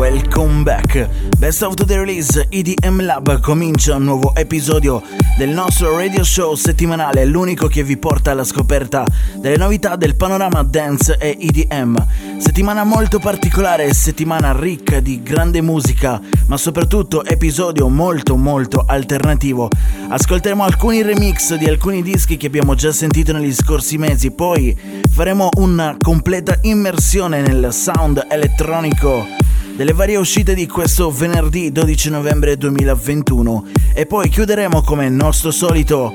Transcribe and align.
welcome 0.00 0.62
back. 0.62 1.10
Best 1.36 1.60
of 1.62 1.74
the 1.74 1.98
release 1.98 2.46
EDM 2.48 3.02
Lab 3.02 3.38
comincia 3.40 3.96
un 3.96 4.04
nuovo 4.04 4.34
episodio 4.34 5.02
del 5.36 5.50
nostro 5.50 5.94
radio 5.94 6.24
show 6.24 6.54
settimanale, 6.54 7.26
l'unico 7.26 7.66
che 7.66 7.84
vi 7.84 7.98
porta 7.98 8.30
alla 8.30 8.44
scoperta 8.44 9.04
delle 9.36 9.58
novità 9.58 9.96
del 9.96 10.16
panorama 10.16 10.62
dance 10.62 11.18
e 11.18 11.36
EDM. 11.38 12.02
Settimana 12.38 12.82
molto 12.82 13.18
particolare, 13.18 13.92
settimana 13.92 14.58
ricca 14.58 15.00
di 15.00 15.22
grande 15.22 15.60
musica, 15.60 16.18
ma 16.46 16.56
soprattutto 16.56 17.22
episodio 17.22 17.86
molto 17.88 18.36
molto 18.36 18.82
alternativo. 18.86 19.68
Ascolteremo 20.08 20.64
alcuni 20.64 21.02
remix 21.02 21.56
di 21.56 21.66
alcuni 21.66 22.02
dischi 22.02 22.38
che 22.38 22.46
abbiamo 22.46 22.74
già 22.74 22.90
sentito 22.90 23.34
negli 23.34 23.52
scorsi 23.52 23.98
mesi, 23.98 24.30
poi 24.30 24.74
faremo 25.10 25.50
una 25.58 25.94
completa 26.00 26.56
immersione 26.62 27.42
nel 27.42 27.70
sound 27.74 28.24
elettronico 28.30 29.50
delle 29.80 29.94
varie 29.94 30.16
uscite 30.16 30.54
di 30.54 30.66
questo 30.66 31.10
venerdì 31.10 31.72
12 31.72 32.10
novembre 32.10 32.58
2021 32.58 33.68
e 33.94 34.04
poi 34.04 34.28
chiuderemo 34.28 34.82
come 34.82 35.08
nostro 35.08 35.50
solito 35.50 36.12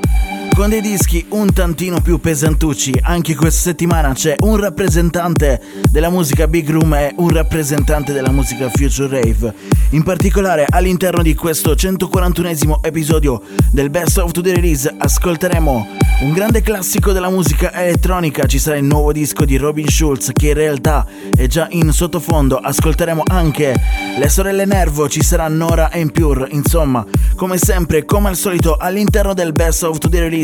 con 0.54 0.68
dei 0.68 0.80
dischi 0.80 1.26
un 1.30 1.52
tantino 1.52 2.00
più 2.00 2.20
pesantucci. 2.20 2.98
Anche 3.02 3.34
questa 3.34 3.70
settimana 3.70 4.12
c'è 4.12 4.36
un 4.40 4.56
rappresentante 4.56 5.60
della 5.90 6.10
musica 6.10 6.46
Big 6.46 6.68
Room 6.70 6.94
e 6.94 7.12
un 7.16 7.30
rappresentante 7.30 8.12
della 8.12 8.30
musica 8.30 8.68
Future 8.70 9.20
Rave. 9.20 9.54
In 9.90 10.02
particolare 10.02 10.66
all'interno 10.68 11.22
di 11.22 11.34
questo 11.34 11.72
141esimo 11.72 12.78
episodio 12.82 13.42
del 13.70 13.90
Best 13.90 14.18
of 14.18 14.30
the 14.32 14.54
Release 14.54 14.94
ascolteremo 14.96 15.86
un 16.18 16.32
grande 16.32 16.62
classico 16.62 17.12
della 17.12 17.28
musica 17.28 17.72
elettronica, 17.72 18.46
ci 18.46 18.58
sarà 18.58 18.78
il 18.78 18.84
nuovo 18.84 19.12
disco 19.12 19.44
di 19.44 19.56
Robin 19.56 19.86
Schulz 19.86 20.30
che 20.32 20.48
in 20.48 20.54
realtà 20.54 21.06
è 21.36 21.46
già 21.46 21.66
in 21.70 21.92
sottofondo, 21.92 22.56
ascolteremo 22.56 23.22
anche 23.26 23.74
le 24.18 24.28
sorelle 24.28 24.64
Nervo, 24.64 25.08
ci 25.08 25.22
sarà 25.22 25.46
Nora 25.48 25.90
e 25.90 26.00
Impure, 26.00 26.48
insomma, 26.50 27.04
come 27.34 27.58
sempre, 27.58 28.06
come 28.06 28.28
al 28.28 28.36
solito 28.36 28.76
all'interno 28.76 29.34
del 29.34 29.52
Best 29.52 29.82
of 29.82 29.98
the 29.98 30.20
Release 30.20 30.35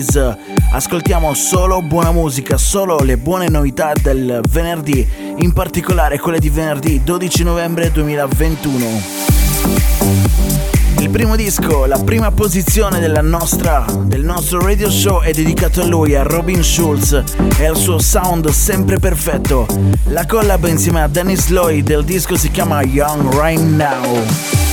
ascoltiamo 0.72 1.34
solo 1.34 1.82
buona 1.82 2.12
musica, 2.12 2.56
solo 2.56 3.00
le 3.00 3.18
buone 3.18 3.50
novità 3.50 3.92
del 4.00 4.40
venerdì, 4.48 5.06
in 5.36 5.52
particolare 5.52 6.18
quelle 6.18 6.38
di 6.38 6.48
venerdì 6.48 7.02
12 7.04 7.42
novembre 7.42 7.92
2021. 7.92 8.86
Il 11.00 11.10
primo 11.10 11.36
disco, 11.36 11.84
la 11.84 11.98
prima 11.98 12.30
posizione 12.30 13.06
nostra, 13.20 13.84
del 14.04 14.24
nostro 14.24 14.60
radio 14.60 14.90
show 14.90 15.20
è 15.20 15.32
dedicato 15.32 15.82
a 15.82 15.84
lui, 15.84 16.14
a 16.14 16.22
Robin 16.22 16.62
Schulz 16.62 17.22
e 17.58 17.66
al 17.66 17.76
suo 17.76 17.98
sound 17.98 18.48
sempre 18.48 18.98
perfetto. 18.98 19.66
La 20.04 20.24
collab 20.24 20.64
insieme 20.68 21.02
a 21.02 21.08
Dennis 21.08 21.48
Lloyd 21.48 21.84
del 21.84 22.04
disco 22.04 22.36
si 22.36 22.50
chiama 22.50 22.82
Young 22.82 23.30
Right 23.34 23.60
Now. 23.60 24.71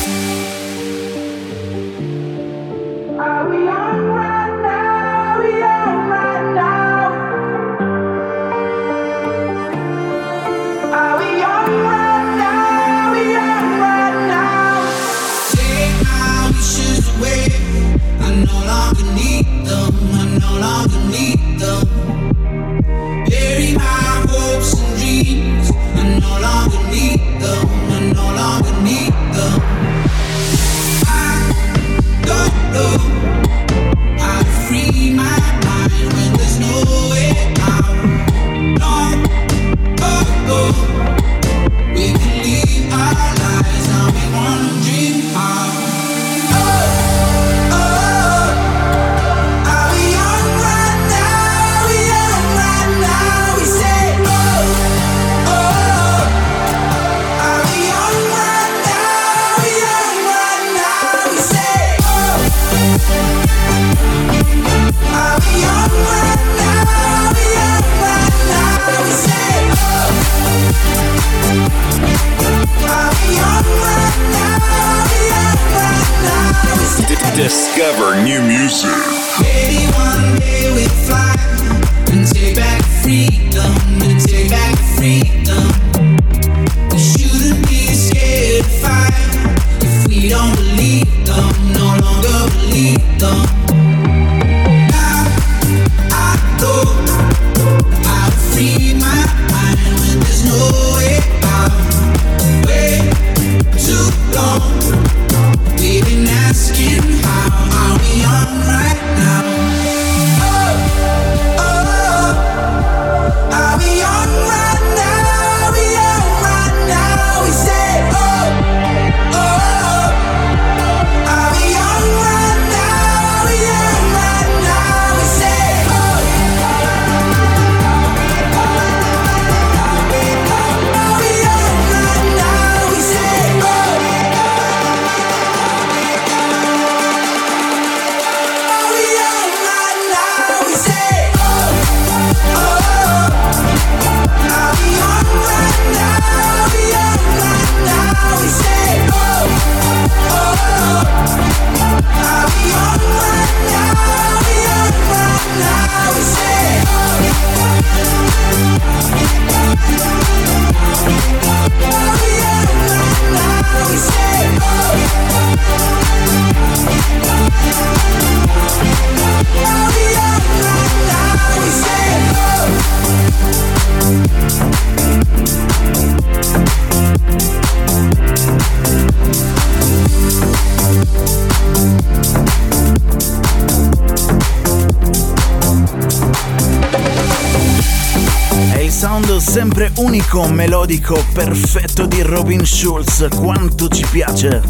Unico, 190.39 190.47
melodico, 190.47 191.25
perfetto 191.33 192.05
di 192.05 192.21
Robin 192.21 192.65
Schulz, 192.65 193.27
quanto 193.35 193.87
ci 193.89 194.05
piace. 194.09 194.61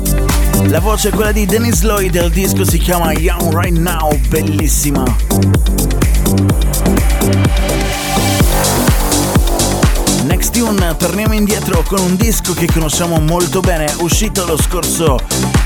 La 0.68 0.80
voce 0.80 1.10
è 1.10 1.12
quella 1.12 1.32
di 1.32 1.46
Dennis 1.46 1.82
Lloyd, 1.84 2.16
il 2.16 2.32
disco 2.32 2.66
si 2.66 2.78
chiama 2.80 3.12
Young 3.14 3.54
Right 3.54 3.78
Now, 3.78 4.18
bellissima. 4.30 5.04
Next 10.24 10.52
Tune, 10.52 10.96
torniamo 10.98 11.34
indietro 11.34 11.84
con 11.88 12.00
un 12.00 12.16
disco 12.16 12.54
che 12.54 12.68
conosciamo 12.72 13.20
molto 13.20 13.60
bene, 13.60 13.92
uscito 14.00 14.46
lo 14.46 14.58
scorso 14.58 15.18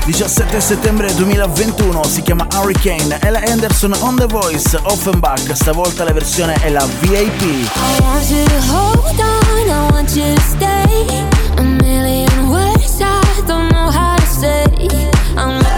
17 0.04 0.60
settembre 0.60 1.14
2021, 1.14 2.04
si 2.04 2.20
chiama 2.22 2.46
Hurricane, 2.52 3.18
Ella 3.22 3.40
Anderson 3.48 3.96
on 4.00 4.16
The 4.16 4.26
Voice, 4.26 4.78
Offenbach, 4.82 5.54
stavolta 5.54 6.04
la 6.04 6.12
versione 6.12 6.52
è 6.60 6.68
la 6.68 6.86
VIP. 7.00 7.42
I 7.42 8.00
want 8.00 8.28
you 8.28 8.44
to 8.44 8.60
hold 8.70 9.18
on, 9.18 9.66
I 9.66 9.92
want 9.92 10.14
you 10.14 10.34
to 10.34 10.40
stay. 10.42 11.26
A 11.56 11.62
million 11.62 12.50
words 12.50 13.00
I 13.00 13.42
don't 13.46 13.70
know 13.72 13.90
how 13.90 14.16
to 14.16 14.26
say. 14.26 14.64
I'm 15.36 15.73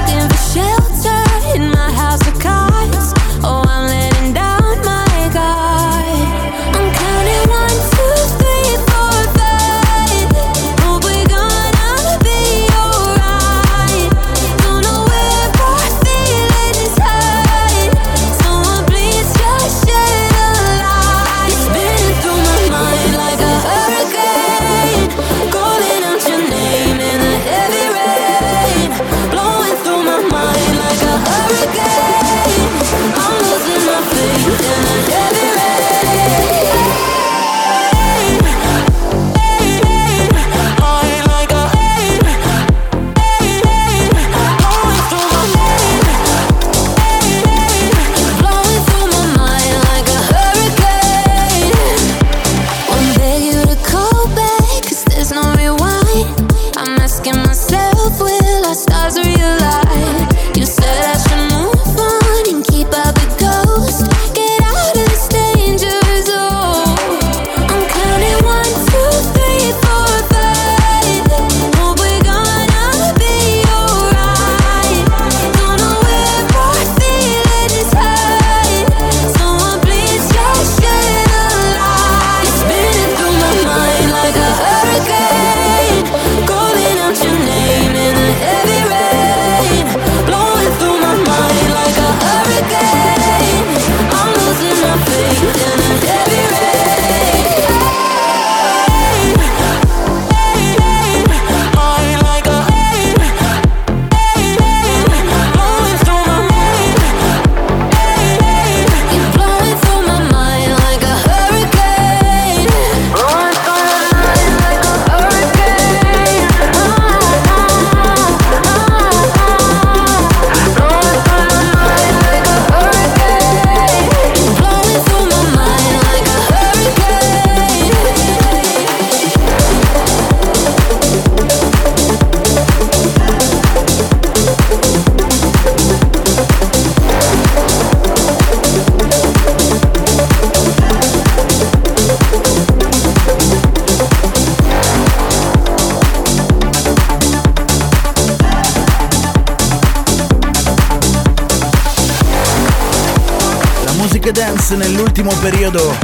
nell'ultimo 155.17 155.35
periodo 155.41 155.97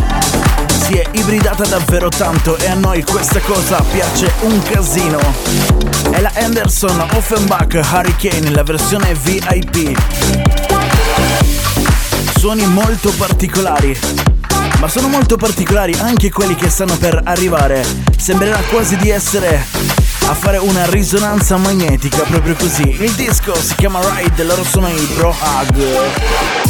si 0.84 0.94
è 0.94 1.06
ibridata 1.12 1.64
davvero 1.66 2.08
tanto 2.08 2.56
e 2.56 2.66
a 2.68 2.74
noi 2.74 3.02
questa 3.02 3.40
cosa 3.40 3.82
piace 3.82 4.32
un 4.40 4.62
casino. 4.62 5.18
È 6.10 6.20
la 6.20 6.32
Anderson 6.34 6.98
Offenbach 7.12 7.78
Hurricane, 7.92 8.50
la 8.50 8.62
versione 8.62 9.14
VIP. 9.14 9.98
Suoni 12.38 12.66
molto 12.66 13.12
particolari, 13.12 13.98
ma 14.78 14.88
sono 14.88 15.08
molto 15.08 15.36
particolari 15.36 15.94
anche 15.98 16.30
quelli 16.30 16.54
che 16.54 16.70
stanno 16.70 16.96
per 16.96 17.20
arrivare. 17.24 17.84
Sembrerà 18.16 18.60
quasi 18.70 18.96
di 18.96 19.10
essere 19.10 19.66
a 20.26 20.34
fare 20.34 20.56
una 20.56 20.86
risonanza 20.86 21.58
magnetica, 21.58 22.22
proprio 22.22 22.54
così. 22.54 22.96
Il 23.02 23.12
disco 23.12 23.54
si 23.54 23.74
chiama 23.74 24.00
Ride, 24.16 24.42
loro 24.44 24.64
sono 24.64 24.88
i 24.88 25.06
Pro 25.14 25.36
Hug. 25.38 26.61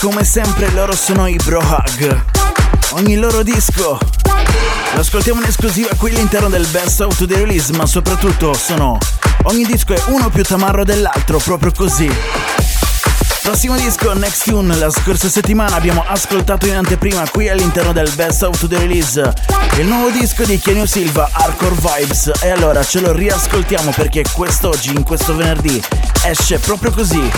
Come 0.00 0.22
sempre 0.22 0.70
loro 0.70 0.94
sono 0.94 1.26
i 1.26 1.36
Bro 1.36 1.60
Hug. 1.60 2.24
Ogni 2.90 3.16
loro 3.16 3.42
disco 3.42 3.98
lo 4.94 5.00
ascoltiamo 5.00 5.40
in 5.40 5.46
esclusiva 5.46 5.90
qui 5.96 6.10
all'interno 6.10 6.48
del 6.48 6.66
Best 6.66 7.00
of 7.00 7.16
the 7.26 7.34
Release, 7.34 7.72
ma 7.72 7.84
soprattutto 7.84 8.54
sono 8.54 8.96
ogni 9.44 9.64
disco 9.64 9.94
è 9.94 10.02
uno 10.06 10.28
più 10.30 10.44
tamarro 10.44 10.84
dell'altro, 10.84 11.38
proprio 11.38 11.72
così. 11.72 12.08
Prossimo 13.42 13.76
disco, 13.76 14.12
Next 14.12 14.44
Tune, 14.44 14.76
la 14.76 14.90
scorsa 14.90 15.28
settimana 15.28 15.76
abbiamo 15.76 16.04
ascoltato 16.06 16.66
in 16.66 16.76
anteprima 16.76 17.28
qui 17.30 17.48
all'interno 17.48 17.92
del 17.92 18.10
Best 18.14 18.42
of 18.42 18.68
the 18.68 18.78
Release 18.78 19.32
il 19.80 19.86
nuovo 19.86 20.10
disco 20.10 20.44
di 20.44 20.58
Kenio 20.58 20.86
Silva, 20.86 21.28
Hardcore 21.30 21.76
Vibes, 21.76 22.32
e 22.40 22.50
allora 22.50 22.82
ce 22.82 22.98
lo 22.98 23.12
riascoltiamo 23.12 23.92
perché 23.92 24.24
quest'oggi, 24.32 24.90
in 24.90 25.04
questo 25.04 25.36
venerdì, 25.36 25.80
esce 26.28 26.58
proprio 26.58 26.90
così. 26.90 27.30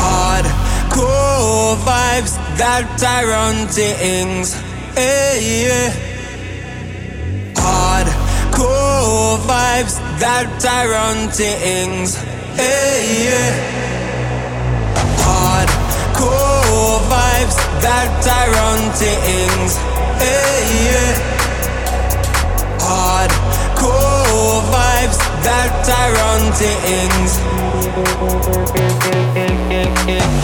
Hardcore 0.00 1.76
vibes, 1.84 2.32
that 2.56 2.84
Tyrone 2.98 3.66
things. 3.68 4.56
Hey, 4.94 5.66
yeah. 5.66 5.92
Hardcore 7.54 9.38
vibes, 9.46 10.00
that 10.18 10.46
Tyrone 10.58 11.28
things. 11.30 12.16
Hey, 12.56 13.28
yeah. 13.28 13.54
Hardcore 15.22 17.00
vibes, 17.08 17.56
that 17.80 18.08
Tyrone 18.22 18.90
things. 18.92 19.78
Hey, 20.18 20.88
yeah. 20.90 21.14
Hardcore 22.80 24.62
vibes, 24.72 25.18
that 25.44 25.70
Tyrone 25.86 26.52
things. 26.54 27.38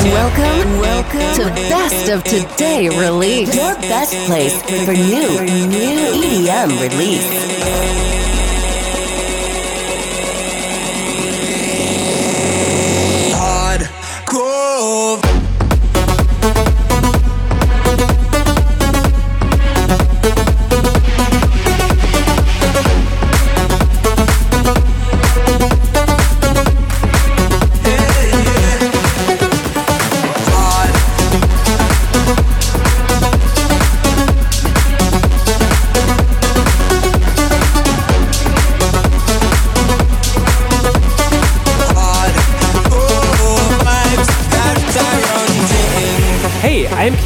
Welcome, 0.05 0.81
welcome 0.81 1.35
to 1.37 1.51
Best 1.69 2.09
of 2.09 2.25
Today 2.25 2.89
Release. 2.89 3.55
Your 3.55 3.75
best 3.77 4.15
place 4.27 4.61
for 4.63 4.93
new, 4.93 5.41
new 5.69 5.99
EDM 6.15 6.81
release. 6.81 8.28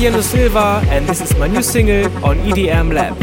Keanu 0.02 0.18
Silva, 0.20 0.82
and 0.90 1.06
this 1.06 1.20
is 1.20 1.30
my 1.38 1.46
new 1.46 1.62
single 1.62 2.10
on 2.26 2.36
EDM 2.38 2.92
Lab. 2.92 3.14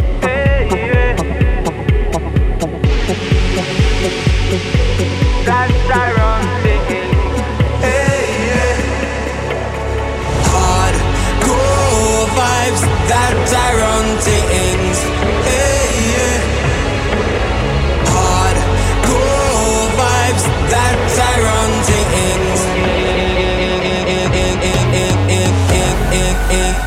Hardcore 10.47 12.23
vibes, 12.39 12.81
that 13.11 13.35
Tyrone 13.51 14.18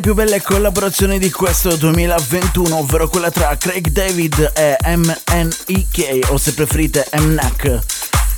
Delle 0.00 0.14
più 0.14 0.24
belle 0.24 0.40
collaborazioni 0.40 1.18
di 1.18 1.30
questo 1.30 1.76
2021, 1.76 2.74
ovvero 2.74 3.06
quella 3.10 3.30
tra 3.30 3.54
Craig 3.58 3.88
David 3.88 4.52
e 4.54 4.78
MNEK, 4.96 6.30
o 6.30 6.38
se 6.38 6.54
preferite 6.54 7.06
MNAC. 7.12 7.78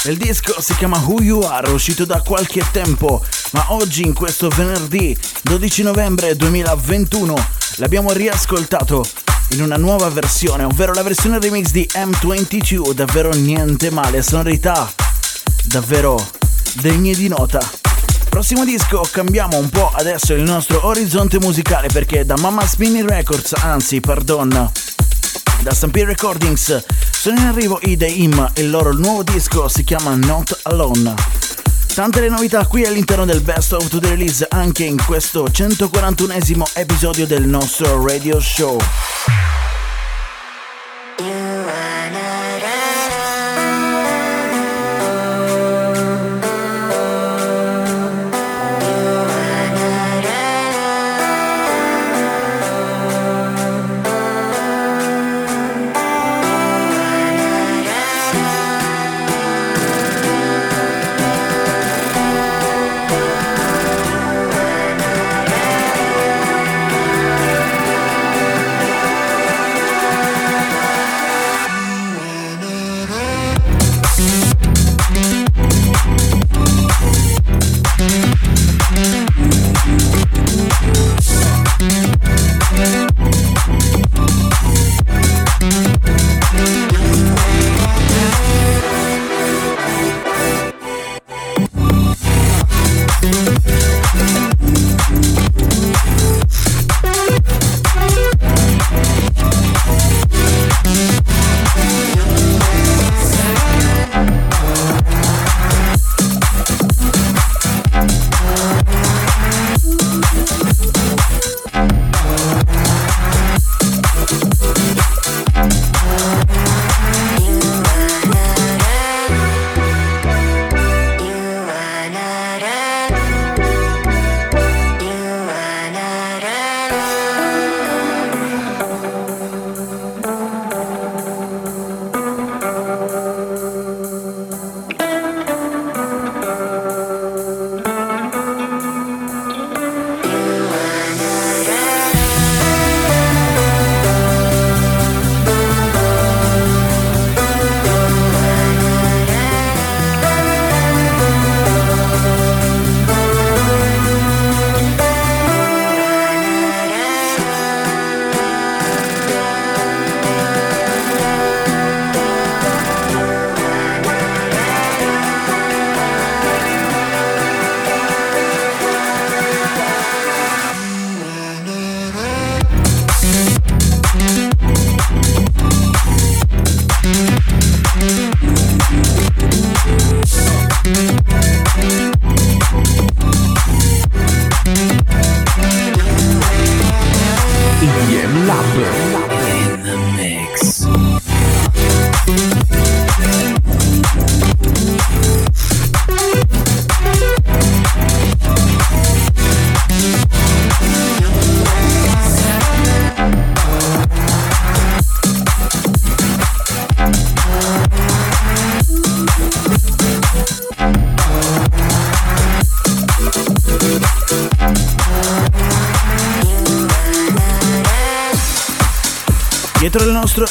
Il 0.06 0.16
disco 0.16 0.60
si 0.60 0.74
chiama 0.74 0.98
Who 0.98 1.22
You 1.22 1.42
Are, 1.42 1.70
uscito 1.70 2.04
da 2.04 2.20
qualche 2.20 2.64
tempo, 2.72 3.24
ma 3.52 3.66
oggi, 3.68 4.02
in 4.02 4.12
questo 4.12 4.48
venerdì 4.48 5.16
12 5.42 5.84
novembre 5.84 6.34
2021, 6.34 7.46
l'abbiamo 7.76 8.10
riascoltato 8.10 9.06
in 9.50 9.62
una 9.62 9.76
nuova 9.76 10.08
versione, 10.08 10.64
ovvero 10.64 10.92
la 10.92 11.04
versione 11.04 11.38
remix 11.38 11.70
di 11.70 11.88
M22, 11.92 12.90
davvero 12.90 13.30
niente 13.34 13.88
male, 13.90 14.20
sonorità 14.22 14.92
davvero 15.66 16.28
degne 16.80 17.14
di 17.14 17.28
nota. 17.28 17.91
Prossimo 18.32 18.64
disco, 18.64 19.06
cambiamo 19.12 19.58
un 19.58 19.68
po' 19.68 19.92
adesso 19.94 20.32
il 20.32 20.40
nostro 20.40 20.86
orizzonte 20.86 21.38
musicale 21.38 21.88
perché 21.88 22.24
da 22.24 22.34
Mama 22.38 22.66
Spinning 22.66 23.06
Records, 23.06 23.52
anzi, 23.52 24.00
pardon, 24.00 24.48
da 25.60 25.74
Stampede 25.74 26.06
Recordings 26.06 26.82
sono 27.10 27.38
in 27.38 27.44
arrivo 27.44 27.78
i 27.82 27.94
The 27.98 28.06
Im, 28.06 28.52
il 28.54 28.70
loro 28.70 28.94
nuovo 28.94 29.22
disco 29.22 29.68
si 29.68 29.84
chiama 29.84 30.14
Not 30.14 30.60
Alone. 30.62 31.14
Tante 31.94 32.20
le 32.20 32.30
novità 32.30 32.66
qui 32.66 32.86
all'interno 32.86 33.26
del 33.26 33.42
Best 33.42 33.74
of 33.74 33.86
the 33.86 34.08
Release 34.08 34.46
anche 34.48 34.84
in 34.84 34.96
questo 35.04 35.44
141esimo 35.44 36.64
episodio 36.72 37.26
del 37.26 37.46
nostro 37.46 38.02
radio 38.02 38.40
show. 38.40 38.78
Thank 41.18 42.21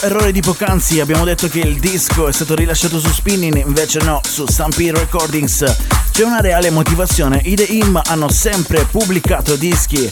errore 0.01 0.31
di 0.31 0.41
poc'anzi 0.41 0.99
abbiamo 0.99 1.23
detto 1.25 1.47
che 1.47 1.59
il 1.59 1.79
disco 1.79 2.27
è 2.27 2.31
stato 2.31 2.55
rilasciato 2.55 2.99
su 2.99 3.11
Spinning, 3.11 3.65
invece 3.65 3.99
no, 3.99 4.21
su 4.27 4.45
Stampede 4.47 4.99
Recordings. 4.99 5.63
C'è 6.11 6.23
una 6.23 6.39
reale 6.39 6.69
motivazione, 6.69 7.41
i 7.43 7.55
The 7.55 7.63
Im 7.63 8.01
hanno 8.05 8.29
sempre 8.29 8.85
pubblicato 8.85 9.55
dischi 9.55 10.11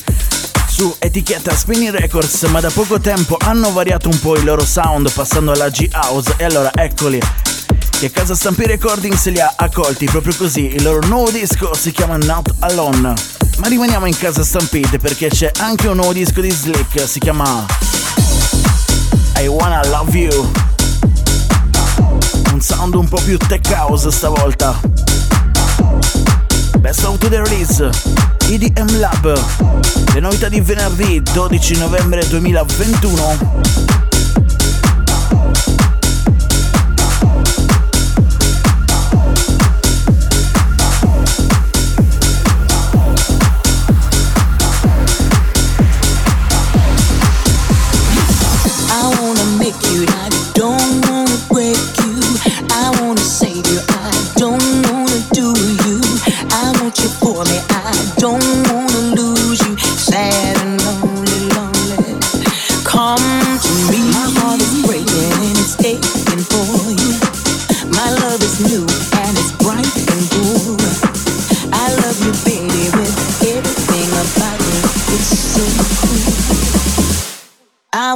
su 0.68 0.96
etichetta 1.00 1.56
Spinning 1.56 1.96
Records, 1.96 2.44
ma 2.44 2.60
da 2.60 2.70
poco 2.70 3.00
tempo 3.00 3.38
hanno 3.40 3.72
variato 3.72 4.10
un 4.10 4.20
po' 4.20 4.36
il 4.36 4.44
loro 4.44 4.64
sound 4.64 5.12
passando 5.12 5.52
alla 5.52 5.70
G-House 5.70 6.36
e 6.38 6.44
allora 6.44 6.72
eccoli 6.74 7.20
che 8.00 8.12
casa 8.12 8.36
Stampede 8.36 8.74
Recordings 8.74 9.28
li 9.30 9.40
ha 9.40 9.54
accolti 9.58 10.06
proprio 10.06 10.36
così, 10.36 10.74
il 10.74 10.84
loro 10.84 11.06
nuovo 11.08 11.32
disco 11.32 11.74
si 11.74 11.92
chiama 11.92 12.18
Not 12.18 12.56
Alone. 12.60 13.14
Ma 13.58 13.68
rimaniamo 13.68 14.06
in 14.06 14.18
casa 14.18 14.44
Stampede 14.44 15.00
perché 15.00 15.30
c'è 15.30 15.52
anche 15.58 15.88
un 15.88 15.96
nuovo 15.96 16.14
disco 16.14 16.40
di 16.42 16.52
Slick, 16.52 17.08
si 17.08 17.20
chiama 17.20 17.66
I 19.42 19.48
Wanna 19.48 19.82
Love 19.86 20.18
You. 20.18 20.52
Un 22.52 22.60
sound 22.60 22.94
un 22.96 23.08
po' 23.08 23.22
più 23.24 23.38
tech 23.38 23.66
house 23.72 24.12
stavolta. 24.12 24.78
Best 26.80 27.06
of 27.06 27.18
the 27.20 27.42
release, 27.42 27.90
EDM 28.50 29.00
Lab. 29.00 29.40
Le 30.14 30.20
novità 30.20 30.50
di 30.50 30.60
venerdì 30.60 31.22
12 31.22 31.78
novembre 31.78 32.28
2021. 32.28 34.09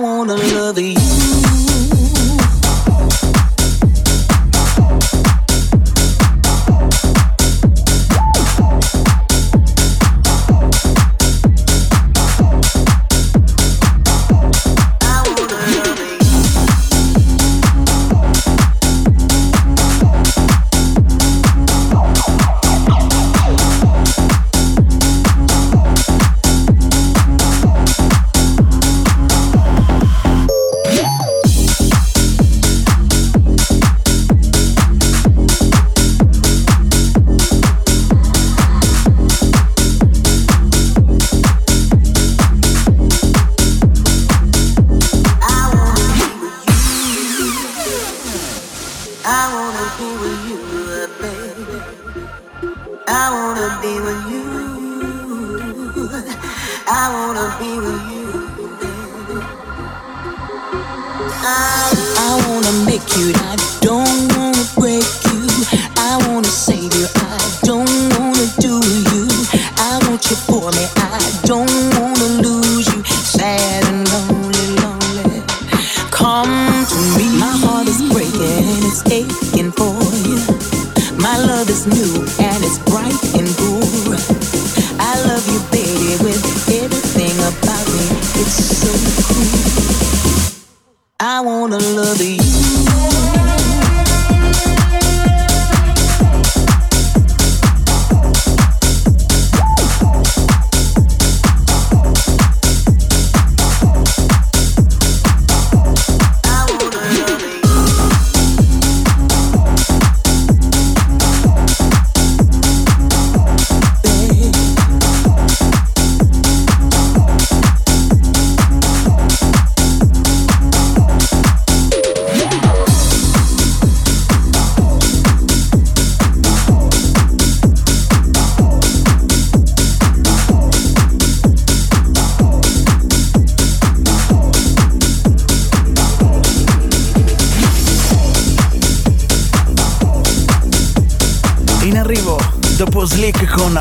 Wanna 0.03 0.35
love 0.35 0.77
you. 0.77 1.12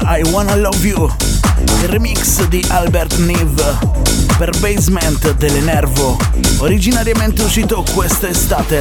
I 0.04 0.22
Wanna 0.30 0.56
Love 0.56 0.86
You, 0.86 1.08
il 1.82 1.88
remix 1.88 2.44
di 2.48 2.64
Albert 2.68 3.18
Neve 3.18 3.78
per 4.36 4.50
Basement 4.58 5.34
delle 5.36 5.60
Nervo, 5.60 6.16
originariamente 6.58 7.42
uscito 7.42 7.84
quest'estate. 7.94 8.80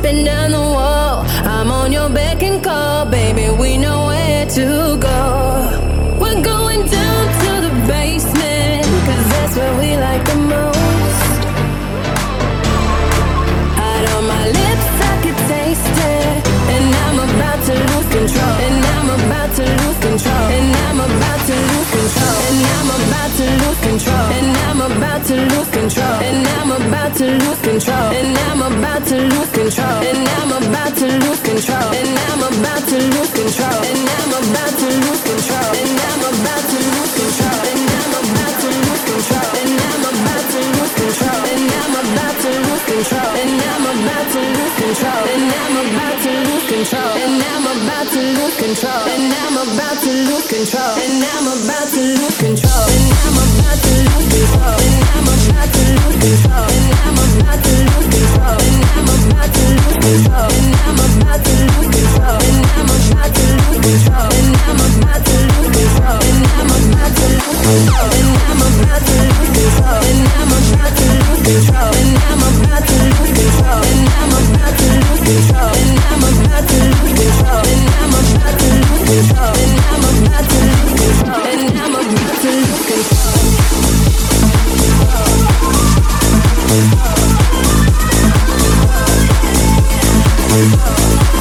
Tripping 0.00 0.24
down 0.24 0.50
the 0.52 0.58
wall. 0.58 1.24
I'm 1.44 1.70
on 1.70 1.92
your 1.92 2.08
beck 2.10 2.42
and 2.42 2.62
call, 2.62 3.06
baby. 3.06 3.50
We 3.50 3.78
know 3.78 4.06
where 4.06 4.46
to 4.46 4.96
go. 4.98 6.18
We're 6.20 6.42
going 6.42 6.86
down 6.86 7.22
to 7.42 7.50
the 7.66 7.72
basement, 7.86 8.84
cause 9.06 9.24
that's 9.32 9.56
where 9.56 9.74
we 9.80 9.96
like 9.96 10.24
the 10.24 10.36
most. 10.36 11.40
Out 13.86 14.04
on 14.14 14.24
my 14.26 14.44
lips, 14.58 14.88
I 15.10 15.14
could 15.22 15.38
taste 15.52 15.98
it. 16.14 16.46
And 16.74 16.86
I'm 17.04 17.18
about 17.28 17.60
to 17.66 17.74
lose 17.90 18.08
control. 18.16 18.54
And 18.66 18.78
I'm 18.94 19.08
about 19.18 19.50
to 19.56 19.64
lose 19.82 19.98
control. 20.06 20.46
And 20.56 20.70
I'm 20.86 21.00
about 21.00 21.40
to 21.48 21.54
lose 21.70 21.90
control. 21.96 22.36
And 22.46 22.60
I'm 22.76 22.90
about 22.98 23.30
to 23.38 23.46
lose 23.62 23.80
control. 23.88 24.26
And 24.36 24.50
I'm 24.68 24.80
about 24.80 25.20
to 25.28 25.34
lose 25.52 25.70
control. 25.70 26.16
And 26.28 26.46
I'm 26.58 26.70
about 26.82 27.16
to 27.16 27.26
lose 27.42 27.57
control. 27.78 28.10
And 28.10 28.38
I'm 28.38 28.62
about 28.62 29.06
to 29.06 29.16
lose 29.22 29.50
control. 29.54 29.98
And 30.10 30.28
I'm 30.38 30.50
about 30.50 30.92
to 30.98 31.06
lose 31.22 31.42
control. 31.46 31.88
And 31.94 32.18
I'm 32.26 32.42
about 32.42 32.82
to 32.90 32.98
lose 33.14 33.32
control. 33.38 33.80
And 33.90 34.02
I'm 34.18 34.32
about 34.42 34.74
to 34.82 34.88
lose 34.98 35.22
control. 35.28 35.70
And 35.78 35.94
I'm 36.10 36.22
about 36.26 36.64
to 36.70 36.78
lose 36.90 37.12
control. 37.18 37.60
And 37.70 37.84
I'm 37.98 38.14
about 38.18 38.54
to 38.62 38.68
lose 38.82 39.04
control. 39.08 39.50
And 39.62 39.78
I'm 39.88 40.04
about 40.10 40.44
to 40.52 40.60
lose 40.74 40.94
control. 40.98 41.42
And 41.54 41.70
I'm 41.78 41.94
about 42.02 42.34
to 42.42 42.50
lose 42.66 42.84
control. 42.90 43.32
And 43.42 43.62
I'm 43.72 43.87
And 43.98 44.06
I'm 44.06 44.14
about 44.14 44.30
to 44.30 44.38
lose 44.38 44.78
control. 44.78 45.26
And 45.26 45.50
I'm 45.58 45.74
about 47.66 48.06
to 48.14 48.22
lose 48.30 48.54
control. 48.54 49.10
And 49.10 49.34
I'm 49.34 49.58
about 49.58 49.98
to 49.98 50.14
lose 50.14 50.46
control. 50.46 50.94
And 51.02 51.18
I'm 51.18 51.50
about 51.50 51.82
to 51.88 51.98
lose 51.98 52.38
control. 52.38 52.86
And 52.94 53.10
I'm 53.18 53.38
about 53.42 53.82
to 53.82 53.90
lose 54.06 54.28
control. 54.30 54.78
And 54.78 55.02
I'm 55.10 55.26
about 55.26 55.48
to 55.48 55.82
lose 55.98 56.18
control. 56.22 56.68
And 56.68 56.94
I'm 56.94 57.18
about 57.18 57.58
to 57.58 57.74
lose 57.74 58.06
control. 58.06 58.54
And 58.54 58.70
I'm 60.78 60.94
about 60.94 61.18
to 61.18 61.58
lose 61.58 61.90
control. 61.98 62.18
And 62.18 62.38
I'm 62.38 62.58
about 62.58 62.62
to 62.78 62.78
lose 62.78 63.66
control. 63.68 64.30
And 64.38 64.54
I'm 64.54 64.78
about 64.78 65.18
to 65.18 65.34
lose 67.26 67.58
control. 67.58 67.58
And 67.58 68.38
I'm 68.38 68.62
about 68.62 69.02
to 69.02 69.18
lose 69.26 69.50
control. 69.58 70.06
And 70.06 70.22
I'm 70.38 70.54
about 70.54 70.94
to 70.94 71.06
lose 71.18 71.42
control. 71.50 71.90
And 71.98 72.14
I'm 72.28 72.42
about 72.46 72.86
to 72.86 72.94
lose 73.02 73.34
control. 73.34 73.87
Oh 90.60 91.37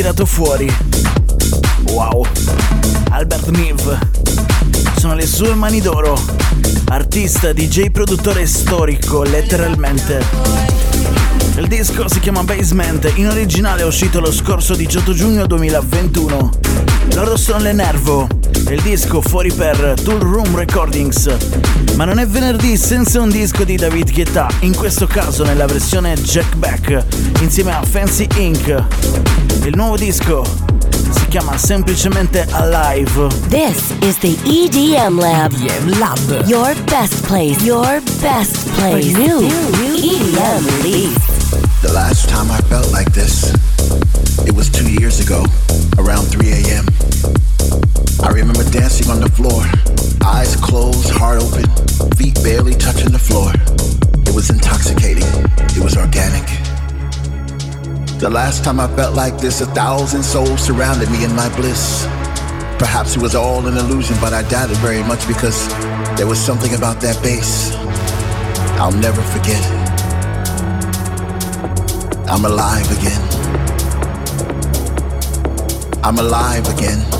tirato 0.00 0.24
fuori? 0.24 0.66
Wow! 1.90 2.24
Albert 3.10 3.48
Neve. 3.50 3.98
Sono 4.96 5.14
le 5.14 5.26
sue 5.26 5.52
mani 5.52 5.82
d'oro. 5.82 6.18
Artista, 6.86 7.52
DJ, 7.52 7.90
produttore 7.90 8.46
storico, 8.46 9.22
letteralmente. 9.24 10.24
Il 11.56 11.66
disco 11.66 12.08
si 12.08 12.18
chiama 12.18 12.42
Basement, 12.44 13.12
in 13.16 13.28
originale 13.28 13.82
è 13.82 13.84
uscito 13.84 14.20
lo 14.20 14.32
scorso 14.32 14.74
18 14.74 15.12
giugno 15.12 15.46
2021. 15.46 16.50
Loro 17.12 17.36
sono 17.36 17.58
le 17.58 17.72
Nervo, 17.74 18.26
il 18.68 18.80
disco 18.82 19.20
fuori 19.20 19.52
per 19.52 19.94
Tool 20.02 20.20
Room 20.20 20.54
Recordings. 20.54 21.28
Ma 21.96 22.04
non 22.04 22.18
è 22.18 22.26
venerdì 22.26 22.76
senza 22.76 23.20
un 23.20 23.30
disco 23.30 23.64
di 23.64 23.76
David 23.76 24.12
Guetta, 24.12 24.48
in 24.60 24.74
questo 24.74 25.06
caso 25.06 25.44
nella 25.44 25.66
versione 25.66 26.14
Jack 26.14 26.54
Back, 26.56 27.04
insieme 27.40 27.74
a 27.74 27.82
Fancy 27.82 28.26
Inc. 28.36 28.84
Il 29.64 29.74
nuovo 29.74 29.96
disco 29.96 30.44
si 31.10 31.26
chiama 31.28 31.56
semplicemente 31.56 32.46
Alive. 32.50 33.28
This 33.48 33.92
is 34.02 34.18
the 34.18 34.36
EDM 34.44 35.18
Lab. 35.18 35.52
EDM 35.52 35.98
Lab. 35.98 36.46
Your 36.46 36.74
best 36.84 37.26
place. 37.26 37.62
Your 37.62 38.00
best 38.20 38.68
place. 38.74 39.10
For 39.10 39.18
new, 39.18 39.40
EDM 39.40 40.82
release. 40.82 41.18
The 41.82 41.92
last 41.92 42.28
time 42.28 42.50
I 42.50 42.60
felt 42.68 42.90
like 42.92 43.10
this, 43.12 43.52
it 44.46 44.54
was 44.54 44.68
two 44.68 44.88
years 44.88 45.20
ago, 45.20 45.44
around 45.98 46.26
3 46.28 46.50
a.m. 46.50 46.86
I 48.22 48.30
remember 48.32 48.64
dancing 48.70 49.10
on 49.10 49.20
the 49.20 49.30
floor, 49.30 49.62
eyes 50.24 50.56
closed, 50.56 51.10
heart 51.10 51.42
open, 51.42 51.64
feet 52.16 52.34
barely 52.42 52.74
touching 52.74 53.10
the 53.10 53.18
floor. 53.18 53.52
It 54.26 54.34
was 54.34 54.50
intoxicating, 54.50 55.28
it 55.76 55.82
was 55.82 55.96
organic. 55.96 56.46
The 58.20 58.30
last 58.30 58.64
time 58.64 58.80
I 58.80 58.88
felt 58.94 59.14
like 59.14 59.38
this, 59.38 59.60
a 59.60 59.66
thousand 59.66 60.22
souls 60.22 60.60
surrounded 60.60 61.10
me 61.10 61.24
in 61.24 61.34
my 61.34 61.48
bliss. 61.56 62.04
Perhaps 62.78 63.16
it 63.16 63.22
was 63.22 63.34
all 63.34 63.66
an 63.66 63.76
illusion, 63.76 64.16
but 64.20 64.32
I 64.32 64.42
doubted 64.48 64.76
very 64.78 65.02
much 65.02 65.26
because 65.26 65.68
there 66.16 66.26
was 66.26 66.38
something 66.38 66.74
about 66.74 67.00
that 67.00 67.22
bass 67.22 67.74
I'll 68.80 68.92
never 68.92 69.20
forget. 69.20 69.62
I'm 72.26 72.46
alive 72.46 72.90
again. 72.98 73.20
I'm 76.02 76.18
alive 76.18 76.66
again. 76.66 77.19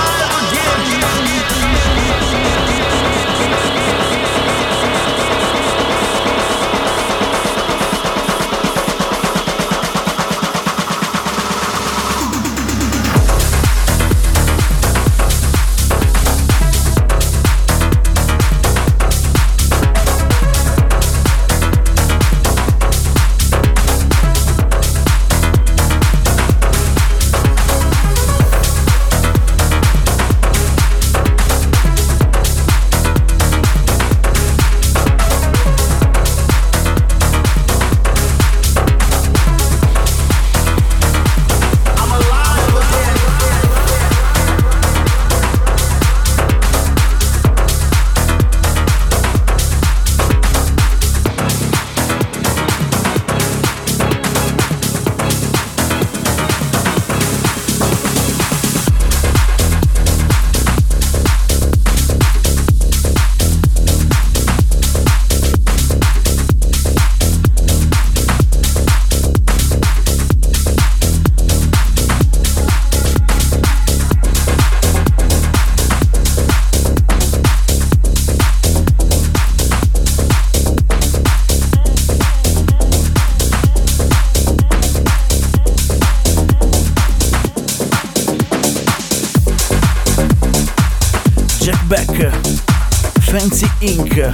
Fancy 93.31 93.65
Inc., 93.79 94.29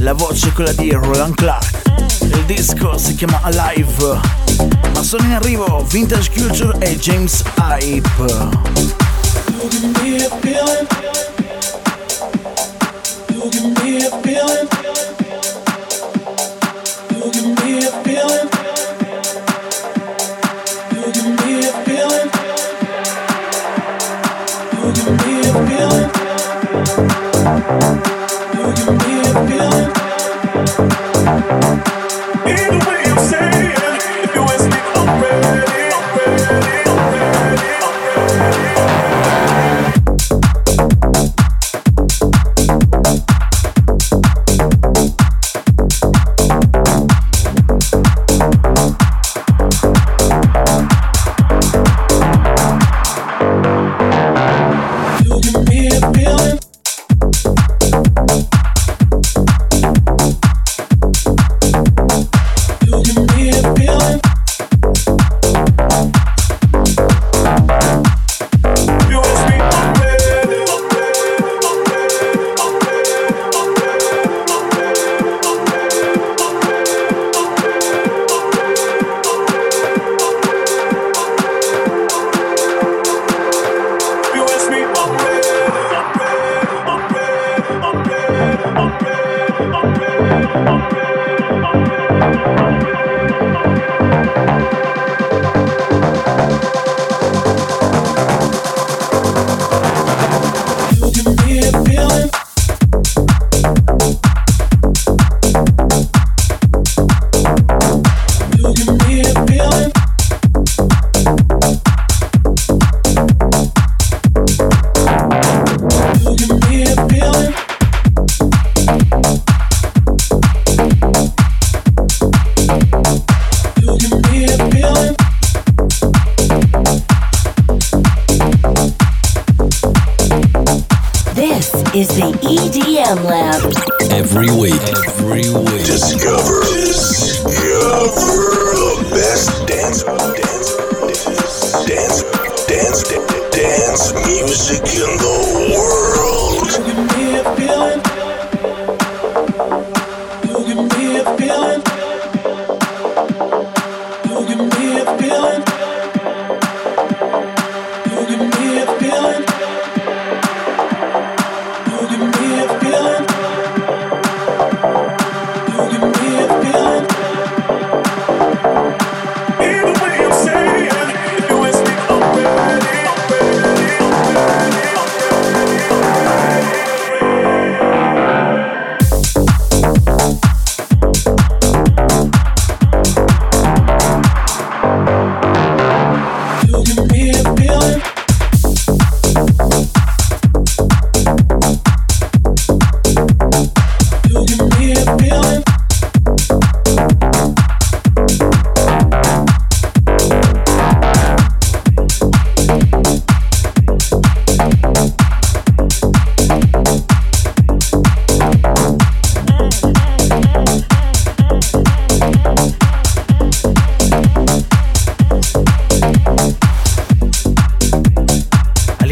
la 0.00 0.12
voce 0.12 0.48
è 0.48 0.52
quella 0.52 0.72
di 0.72 0.92
Roland 0.92 1.34
Clark. 1.34 1.80
Il 2.20 2.44
disco 2.44 2.98
si 2.98 3.14
chiama 3.14 3.40
Alive, 3.42 4.20
ma 4.92 5.02
sono 5.02 5.24
in 5.24 5.32
arrivo 5.32 5.82
Vintage 5.88 6.30
Culture 6.30 6.76
e 6.80 6.98
James 6.98 7.42
Hype. 7.56 8.48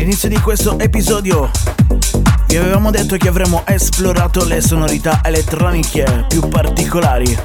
All'inizio 0.09 0.29
di 0.31 0.41
questo 0.41 0.79
episodio 0.79 1.51
vi 2.47 2.57
avevamo 2.57 2.91
detto 2.91 3.19
che 3.19 3.29
avremmo 3.29 3.63
esplorato 3.67 4.43
le 4.47 4.63
sonorità 4.63 5.21
elettroniche 5.23 6.25
più 6.29 6.49
particolari. 6.49 7.39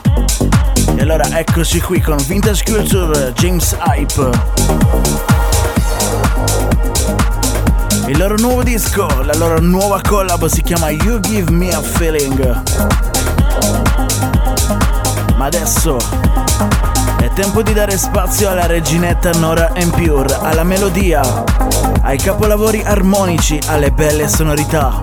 E 0.95 1.01
allora 1.01 1.38
eccoci 1.38 1.82
qui 1.82 1.99
con 1.99 2.16
Vintage 2.26 2.64
Culture 2.64 3.34
James 3.34 3.76
Hype. 3.86 4.30
Il 8.07 8.18
loro 8.18 8.38
nuovo 8.38 8.64
disco, 8.64 9.07
la 9.24 9.34
loro 9.36 9.59
nuova 9.59 9.99
collab 10.01 10.45
si 10.45 10.61
chiama 10.61 10.89
You 10.89 11.20
Give 11.20 11.51
Me 11.51 11.74
a 11.74 11.82
Feeling. 11.82 12.61
Ma 15.36 15.45
adesso 15.45 15.97
tempo 17.34 17.63
di 17.63 17.73
dare 17.73 17.97
spazio 17.97 18.49
alla 18.49 18.67
reginetta 18.67 19.31
Nora 19.31 19.71
Pure, 19.91 20.38
alla 20.39 20.63
melodia, 20.63 21.21
ai 22.01 22.17
capolavori 22.17 22.84
armonici, 22.84 23.59
alle 23.67 23.91
belle 23.91 24.27
sonorità. 24.27 25.01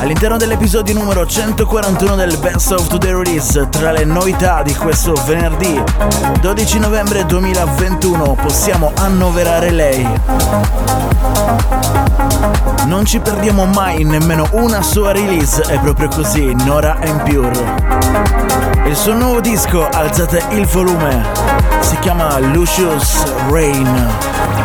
All'interno 0.00 0.36
dell'episodio 0.36 0.94
numero 0.94 1.26
141 1.26 2.14
del 2.14 2.36
Best 2.38 2.70
of 2.70 2.98
the 2.98 3.12
Release, 3.12 3.68
tra 3.70 3.90
le 3.90 4.04
novità 4.04 4.62
di 4.62 4.74
questo 4.74 5.14
venerdì 5.26 5.82
12 6.40 6.78
novembre 6.78 7.26
2021, 7.26 8.36
possiamo 8.40 8.92
annoverare 8.96 9.70
lei. 9.70 10.06
Non 12.86 13.04
ci 13.04 13.18
perdiamo 13.18 13.66
mai 13.66 14.04
nemmeno 14.04 14.48
una 14.52 14.80
sua 14.82 15.10
release, 15.12 15.62
è 15.62 15.78
proprio 15.80 16.08
così, 16.08 16.54
Nora 16.64 16.96
Pure. 17.24 18.69
Il 18.90 18.96
suo 18.96 19.12
nuovo 19.12 19.40
disco, 19.40 19.86
alzate 19.88 20.42
il 20.50 20.66
volume, 20.66 21.24
si 21.78 21.96
chiama 22.00 22.40
Lucius 22.40 23.22
Rain. 23.48 24.59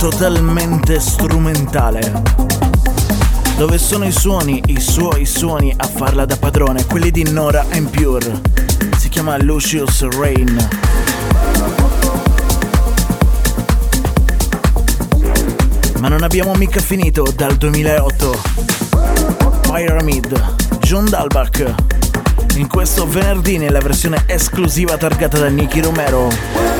Totalmente 0.00 0.98
strumentale. 0.98 2.00
Dove 3.58 3.76
sono 3.76 4.06
i 4.06 4.10
suoni, 4.10 4.62
i 4.68 4.80
suoi 4.80 5.26
suoni 5.26 5.74
a 5.76 5.86
farla 5.86 6.24
da 6.24 6.38
padrone, 6.38 6.86
quelli 6.86 7.10
di 7.10 7.30
Nora 7.30 7.66
and 7.72 7.90
Pure. 7.90 8.40
Si 8.96 9.10
chiama 9.10 9.36
Lucius 9.36 10.08
Rain. 10.16 10.68
Ma 15.98 16.08
non 16.08 16.22
abbiamo 16.22 16.54
mica 16.54 16.80
finito 16.80 17.30
dal 17.36 17.56
2008. 17.56 18.40
Pyramid, 19.70 20.56
John 20.78 21.10
Dalbach. 21.10 21.74
In 22.56 22.68
questo 22.68 23.06
venerdì 23.06 23.58
nella 23.58 23.80
versione 23.80 24.22
esclusiva 24.24 24.96
targata 24.96 25.38
da 25.38 25.48
Nicky 25.48 25.82
Romero. 25.82 26.79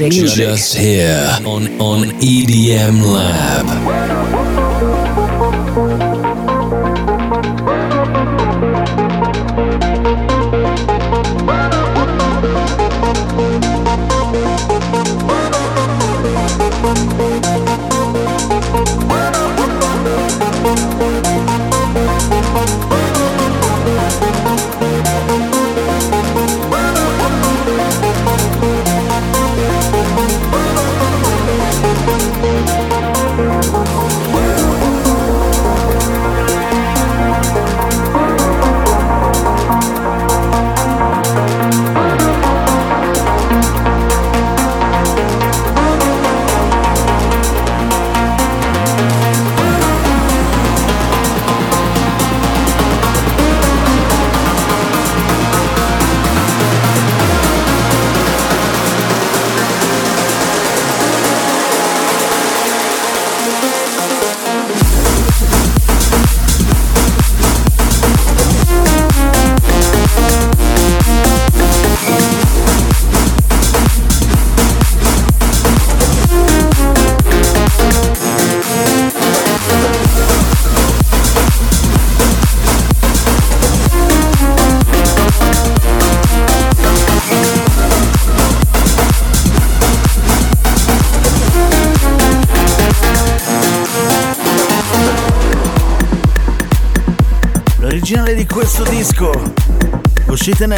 Music, 0.00 0.36
just 0.36 0.76
here 0.76 1.28
on 1.46 1.68
on 1.80 2.08
EDM 2.20 3.00
Lab. 3.02 3.83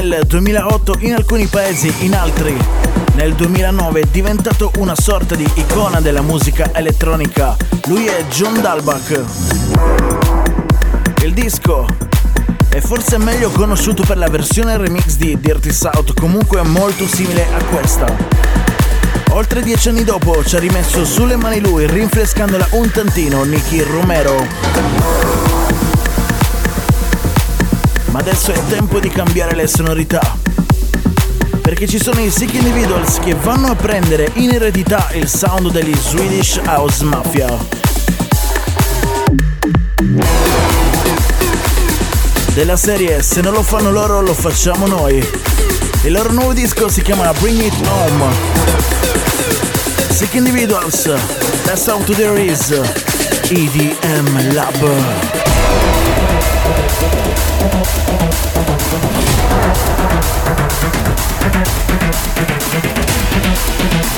Nel 0.00 0.24
2008 0.26 0.96
in 1.00 1.14
alcuni 1.14 1.46
paesi, 1.46 1.92
in 2.00 2.14
altri 2.14 2.54
nel 3.14 3.34
2009, 3.34 4.00
è 4.00 4.06
diventato 4.10 4.70
una 4.76 4.94
sorta 4.94 5.34
di 5.34 5.48
icona 5.54 6.00
della 6.00 6.20
musica 6.20 6.70
elettronica. 6.74 7.56
Lui 7.86 8.04
è 8.04 8.24
John 8.28 8.60
Dalbach. 8.60 9.22
Il 11.22 11.32
disco 11.32 11.86
è 12.68 12.80
forse 12.80 13.16
meglio 13.16 13.48
conosciuto 13.50 14.02
per 14.02 14.18
la 14.18 14.28
versione 14.28 14.76
remix 14.76 15.16
di 15.16 15.38
Dirty 15.40 15.72
South, 15.72 16.12
comunque 16.18 16.60
molto 16.62 17.06
simile 17.06 17.46
a 17.54 17.64
questa. 17.64 18.14
Oltre 19.30 19.62
dieci 19.62 19.88
anni 19.88 20.04
dopo 20.04 20.44
ci 20.44 20.56
ha 20.56 20.58
rimesso 20.58 21.06
sulle 21.06 21.36
mani 21.36 21.60
lui, 21.60 21.86
rinfrescandola 21.86 22.68
un 22.72 22.90
tantino, 22.90 23.44
Nicky 23.44 23.80
Romero. 23.80 25.45
Ma 28.16 28.22
adesso 28.22 28.50
è 28.50 28.58
tempo 28.68 28.98
di 28.98 29.10
cambiare 29.10 29.54
le 29.54 29.66
sonorità. 29.66 30.38
Perché 31.60 31.86
ci 31.86 32.02
sono 32.02 32.18
i 32.22 32.30
Sick 32.30 32.54
Individuals 32.54 33.18
che 33.18 33.34
vanno 33.34 33.66
a 33.66 33.74
prendere 33.74 34.30
in 34.36 34.52
eredità 34.52 35.08
il 35.12 35.28
sound 35.28 35.70
degli 35.70 35.94
Swedish 35.94 36.58
House 36.64 37.04
Mafia. 37.04 37.46
Della 42.54 42.76
serie 42.78 43.20
Se 43.20 43.42
non 43.42 43.52
lo 43.52 43.62
fanno 43.62 43.90
loro 43.90 44.22
lo 44.22 44.32
facciamo 44.32 44.86
noi. 44.86 45.16
Il 46.04 46.12
loro 46.12 46.32
nuovo 46.32 46.54
disco 46.54 46.88
si 46.88 47.02
chiama 47.02 47.30
Bring 47.34 47.60
It 47.60 47.86
Home. 47.86 48.32
Sick 50.08 50.32
Individuals, 50.32 51.02
that's 51.64 51.86
how 51.86 52.02
to 52.02 52.14
there 52.14 52.42
is. 52.42 52.70
EDM 53.50 54.54
Lab. 54.54 56.45
EDM 57.06 57.36
Lab. 64.02 64.15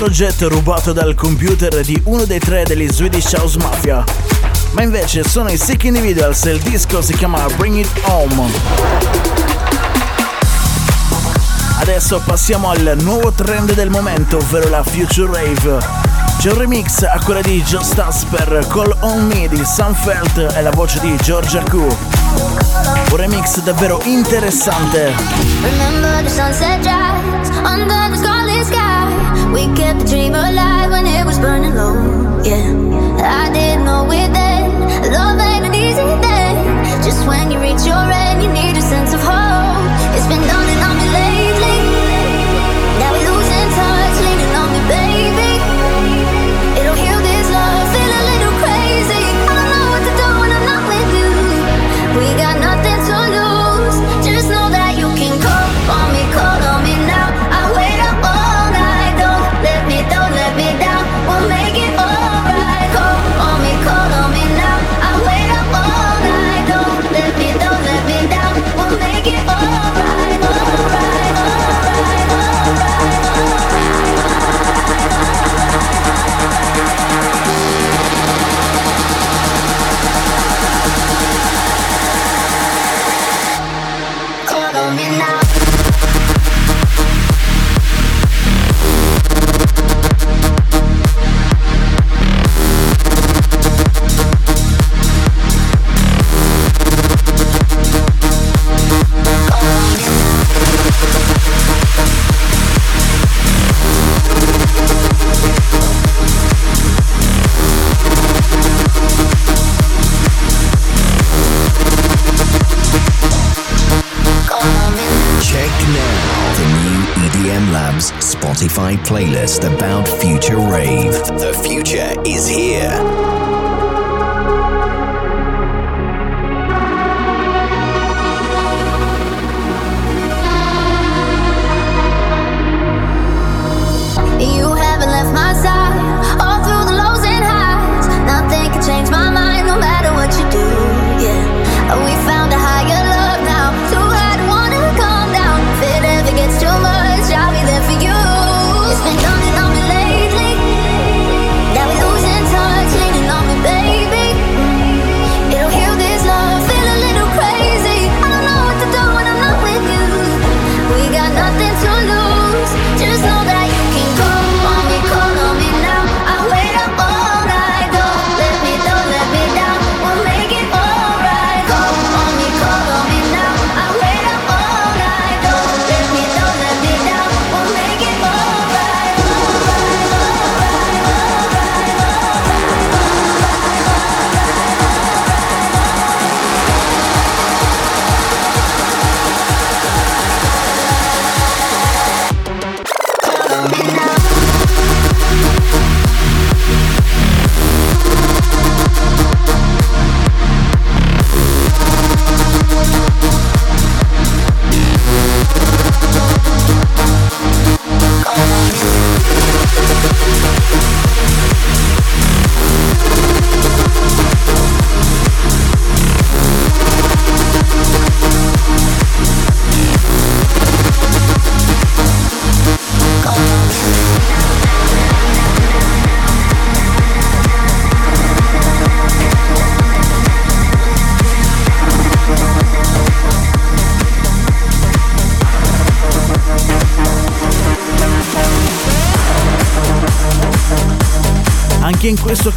Progetto 0.00 0.48
rubato 0.48 0.94
dal 0.94 1.14
computer 1.14 1.82
di 1.82 2.00
uno 2.04 2.24
dei 2.24 2.38
tre 2.38 2.62
degli 2.64 2.88
Swedish 2.88 3.34
House 3.34 3.58
Mafia. 3.58 4.02
Ma 4.70 4.80
invece 4.82 5.22
sono 5.28 5.50
i 5.50 5.58
Sick 5.58 5.84
Individuals 5.84 6.42
e 6.46 6.52
il 6.52 6.60
disco 6.60 7.02
si 7.02 7.12
chiama 7.12 7.44
Bring 7.56 7.76
It 7.76 7.90
Home. 8.04 8.50
Adesso 11.80 12.22
passiamo 12.24 12.70
al 12.70 12.96
nuovo 13.02 13.30
trend 13.32 13.74
del 13.74 13.90
momento, 13.90 14.38
ovvero 14.38 14.70
la 14.70 14.82
Future 14.82 15.32
Rave. 15.32 15.78
C'è 16.38 16.50
un 16.50 16.56
remix 16.56 17.02
a 17.02 17.20
quella 17.22 17.42
di 17.42 17.62
Just 17.62 18.02
Us 18.02 18.24
per 18.24 18.66
Call 18.70 18.96
On 19.00 19.26
Me 19.26 19.48
di 19.48 19.62
Sunfelt 19.62 20.54
e 20.56 20.62
la 20.62 20.70
voce 20.70 20.98
di 21.00 21.14
Georgia 21.16 21.62
Koo. 21.68 21.94
Un 23.10 23.16
remix 23.16 23.60
davvero 23.60 24.00
interessante. 24.04 25.12
We 29.52 29.66
kept 29.74 29.98
the 30.00 30.06
dream 30.06 30.34
alive 30.34 30.90
when 30.90 31.06
it 31.06 31.24
was 31.26 31.38
burning 31.38 31.74
low. 31.74 31.94
Yeah, 32.42 32.70
I 33.42 33.52
didn't 33.52 33.84
know 33.84 34.06
it 34.10 34.32
then. 34.32 35.12
Love 35.12 35.38
ain't 35.40 35.64
an 35.66 35.74
easy 35.74 36.06
thing. 36.24 36.54
Just 37.02 37.26
when 37.26 37.50
you 37.50 37.58
reach 37.58 37.84
your 37.84 38.06
end, 38.24 38.42
you 38.42 38.50
need 38.52 38.79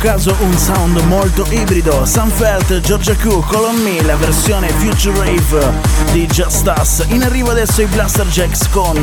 caso 0.03 0.35
un 0.41 0.57
sound 0.57 0.99
molto 1.05 1.45
ibrido. 1.49 2.03
Sunfelt, 2.03 2.81
Georgia 2.81 3.15
Koo, 3.15 3.39
Call 3.39 3.63
on 3.63 3.81
Me, 3.83 4.01
la 4.01 4.17
versione 4.17 4.67
Future 4.67 5.17
Rave 5.17 5.71
di 6.11 6.25
Just 6.25 6.67
Us. 6.77 7.05
In 7.07 7.23
arrivo 7.23 7.51
adesso 7.51 7.81
i 7.81 7.85
Blaster 7.85 8.27
Jacks 8.27 8.67
con 8.67 8.97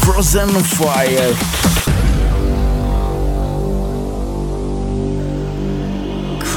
Frozen 0.00 0.50
Fire. 0.50 1.34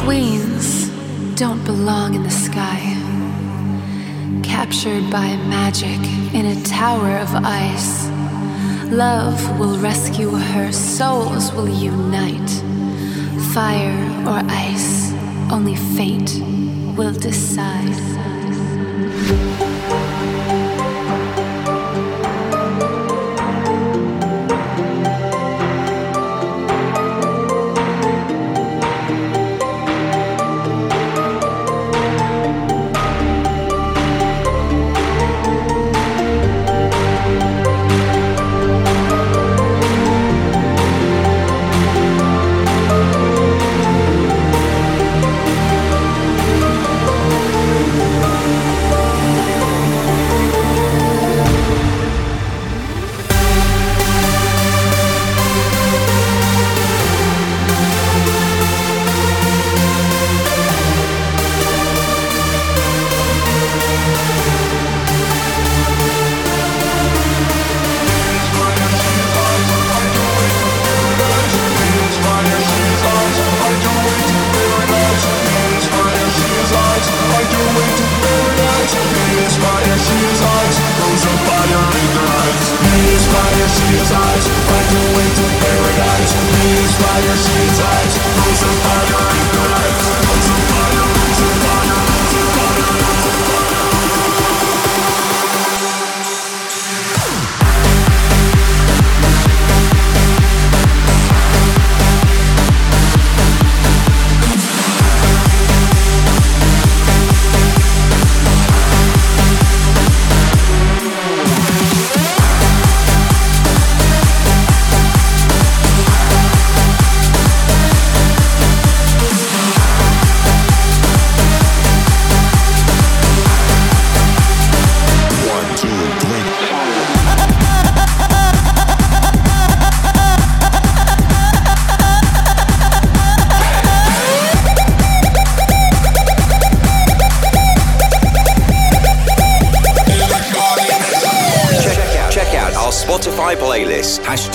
Queens 0.03 0.89
don't 1.35 1.63
belong 1.63 2.15
in 2.15 2.23
the 2.23 2.29
sky. 2.29 2.97
Captured 4.41 5.09
by 5.09 5.37
magic 5.47 5.99
in 6.33 6.47
a 6.47 6.55
tower 6.63 7.21
of 7.21 7.33
ice. 7.45 8.09
Love 8.91 9.57
will 9.57 9.79
rescue 9.79 10.31
her, 10.31 10.73
souls 10.73 11.53
will 11.53 11.69
unite. 11.69 12.61
Fire 13.55 13.95
or 14.27 14.41
ice, 14.49 15.13
only 15.49 15.75
fate 15.75 16.41
will 16.97 17.13
decide. 17.13 17.95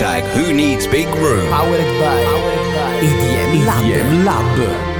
Hashtag 0.00 0.22
Who 0.32 0.54
Needs 0.54 0.86
Big 0.86 1.08
Room. 1.08 1.46
Powered 1.50 1.78
by, 1.78 2.24
powered 2.24 2.74
by 2.74 3.00
EDM 3.02 3.66
Lab. 3.66 3.84
EDM 3.84 4.24
Lab. 4.24 4.99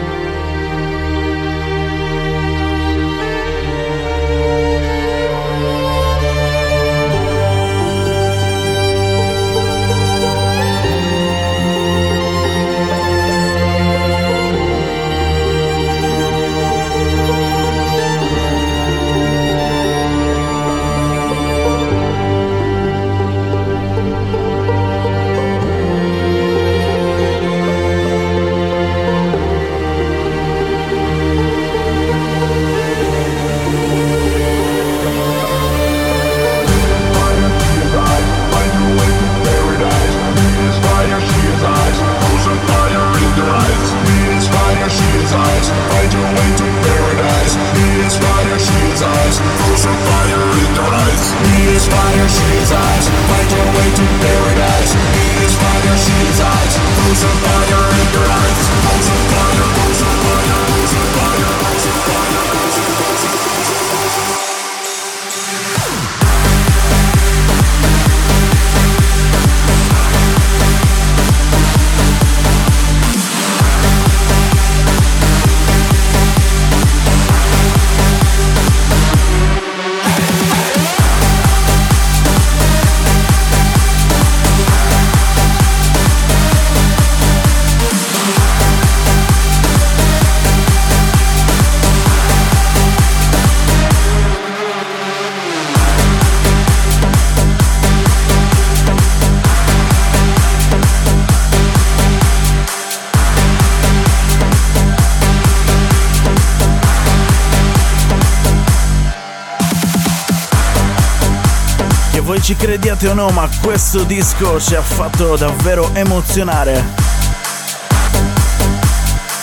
Ci 112.50 112.56
crediate 112.56 113.06
o 113.06 113.14
no, 113.14 113.28
ma 113.28 113.48
questo 113.62 114.02
disco 114.02 114.60
ci 114.60 114.74
ha 114.74 114.82
fatto 114.82 115.36
davvero 115.36 115.88
emozionare. 115.94 116.84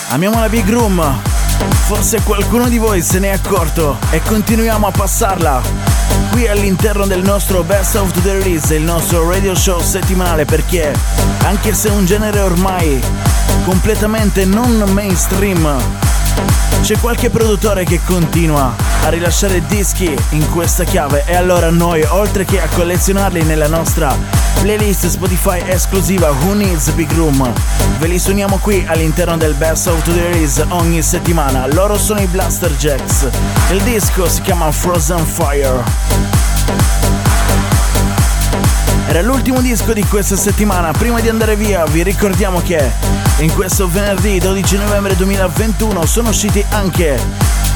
Amiamo 0.08 0.38
la 0.38 0.48
Big 0.50 0.68
Room. 0.68 1.18
Forse 1.86 2.20
qualcuno 2.20 2.68
di 2.68 2.76
voi 2.76 3.00
se 3.00 3.18
ne 3.18 3.28
è 3.28 3.30
accorto 3.30 3.96
e 4.10 4.20
continuiamo 4.20 4.88
a 4.88 4.90
passarla 4.90 5.62
qui 6.30 6.48
all'interno 6.48 7.06
del 7.06 7.22
nostro 7.22 7.62
Best 7.62 7.94
of 7.94 8.10
the 8.20 8.32
Release, 8.32 8.74
il 8.74 8.82
nostro 8.82 9.26
radio 9.26 9.54
show 9.54 9.80
settimanale 9.80 10.44
perché 10.44 10.92
anche 11.44 11.72
se 11.72 11.88
un 11.88 12.04
genere 12.04 12.40
ormai 12.40 13.00
completamente 13.64 14.44
non 14.44 14.84
mainstream, 14.92 16.07
c'è 16.82 16.98
qualche 16.98 17.30
produttore 17.30 17.84
che 17.84 18.00
continua 18.04 18.74
a 19.04 19.08
rilasciare 19.08 19.64
dischi 19.66 20.16
in 20.30 20.50
questa 20.50 20.84
chiave 20.84 21.24
e 21.26 21.34
allora 21.34 21.70
noi, 21.70 22.02
oltre 22.02 22.44
che 22.44 22.60
a 22.60 22.68
collezionarli 22.68 23.42
nella 23.42 23.68
nostra 23.68 24.16
playlist 24.60 25.06
Spotify 25.06 25.62
esclusiva 25.66 26.30
Who 26.30 26.54
Needs 26.54 26.90
Big 26.90 27.12
Room, 27.14 27.52
ve 27.98 28.06
li 28.06 28.18
suoniamo 28.18 28.58
qui 28.58 28.84
all'interno 28.86 29.36
del 29.36 29.54
Best 29.54 29.86
of 29.86 30.02
the 30.02 30.12
Release 30.12 30.64
ogni 30.68 31.02
settimana. 31.02 31.66
Loro 31.66 31.98
sono 31.98 32.20
i 32.20 32.26
Blaster 32.26 32.72
Jacks. 32.76 33.28
Il 33.70 33.82
disco 33.82 34.28
si 34.28 34.40
chiama 34.42 34.70
Frozen 34.70 35.24
Fire. 35.24 36.37
Era 39.08 39.22
l'ultimo 39.22 39.62
disco 39.62 39.94
di 39.94 40.04
questa 40.04 40.36
settimana. 40.36 40.92
Prima 40.92 41.18
di 41.20 41.30
andare 41.30 41.56
via, 41.56 41.84
vi 41.86 42.02
ricordiamo 42.02 42.60
che 42.60 42.92
in 43.38 43.52
questo 43.54 43.88
venerdì 43.88 44.38
12 44.38 44.76
novembre 44.76 45.16
2021 45.16 46.04
sono 46.04 46.28
usciti 46.28 46.62
anche 46.68 47.18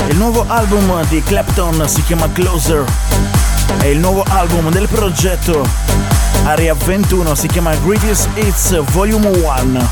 il 0.09 0.17
nuovo 0.19 0.45
album 0.47 1.03
di 1.09 1.23
Clapton, 1.23 1.89
si 1.89 2.05
chiama 2.05 2.31
Closer, 2.31 2.85
e 3.81 3.91
il 3.91 3.99
nuovo 3.99 4.23
album 4.29 4.71
del 4.71 4.87
progetto 4.89 5.67
Area 6.45 6.75
21 6.75 7.35
si 7.35 7.47
chiama 7.47 7.75
Greatest 7.77 8.29
Hits 8.35 8.83
Volume 8.91 9.29
1. 9.29 9.89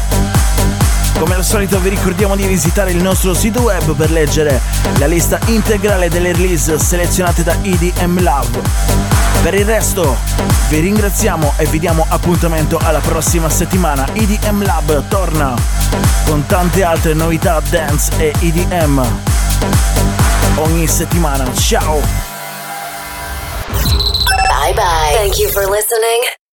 Come 1.18 1.34
al 1.34 1.44
solito 1.44 1.80
vi 1.80 1.88
ricordiamo 1.88 2.36
di 2.36 2.46
visitare 2.46 2.90
il 2.90 3.02
nostro 3.02 3.32
sito 3.32 3.62
web 3.62 3.94
per 3.94 4.10
leggere 4.10 4.60
la 4.98 5.06
lista 5.06 5.38
integrale 5.46 6.10
delle 6.10 6.32
release 6.32 6.78
selezionate 6.78 7.42
da 7.42 7.56
EDM 7.62 8.22
Love. 8.22 9.19
Per 9.42 9.54
il 9.54 9.64
resto 9.64 10.16
vi 10.68 10.80
ringraziamo 10.80 11.54
e 11.56 11.64
vi 11.66 11.78
diamo 11.78 12.04
appuntamento 12.08 12.78
alla 12.80 13.00
prossima 13.00 13.48
settimana. 13.48 14.06
EDM 14.12 14.64
Lab 14.64 15.08
torna 15.08 15.54
con 16.26 16.44
tante 16.46 16.84
altre 16.84 17.14
novità 17.14 17.60
dance 17.70 18.12
e 18.18 18.32
EDM 18.38 19.02
ogni 20.56 20.86
settimana. 20.86 21.52
Ciao! 21.54 22.00
Bye 24.48 24.74
bye. 24.74 25.14
Thank 25.14 25.38
you 25.38 25.48
for 25.48 25.66
listening. 25.68 26.39